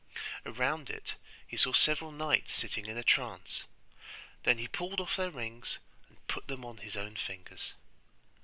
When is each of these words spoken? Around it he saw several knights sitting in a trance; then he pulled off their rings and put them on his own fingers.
Around 0.47 0.89
it 0.89 1.13
he 1.45 1.55
saw 1.55 1.73
several 1.73 2.11
knights 2.11 2.55
sitting 2.55 2.87
in 2.87 2.97
a 2.97 3.03
trance; 3.03 3.65
then 4.41 4.57
he 4.57 4.67
pulled 4.67 4.99
off 4.99 5.15
their 5.15 5.29
rings 5.29 5.77
and 6.09 6.25
put 6.25 6.47
them 6.47 6.65
on 6.65 6.77
his 6.77 6.97
own 6.97 7.15
fingers. 7.15 7.73